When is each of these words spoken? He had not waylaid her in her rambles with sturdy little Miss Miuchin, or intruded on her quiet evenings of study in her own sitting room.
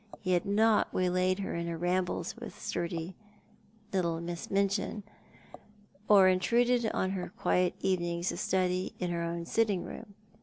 He 0.19 0.31
had 0.31 0.47
not 0.47 0.91
waylaid 0.91 1.37
her 1.37 1.53
in 1.53 1.67
her 1.67 1.77
rambles 1.77 2.35
with 2.35 2.57
sturdy 2.59 3.13
little 3.93 4.19
Miss 4.19 4.47
Miuchin, 4.47 5.03
or 6.07 6.27
intruded 6.27 6.87
on 6.91 7.11
her 7.11 7.29
quiet 7.37 7.75
evenings 7.81 8.31
of 8.31 8.39
study 8.39 8.95
in 8.97 9.11
her 9.11 9.21
own 9.21 9.45
sitting 9.45 9.83
room. 9.83 10.15